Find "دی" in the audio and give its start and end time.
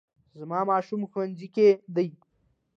1.95-2.07